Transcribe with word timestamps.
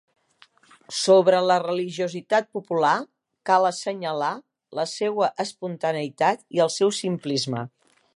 Sobre 0.99 1.41
la 1.49 1.57
religiositat 1.63 2.49
popular 2.57 2.93
cal 3.49 3.67
assenyalar 3.71 4.31
la 4.79 4.87
seua 4.93 5.29
espontaneïtat 5.45 6.43
i 6.59 6.65
el 6.67 6.73
seu 6.79 6.95
simplisme. 7.03 7.63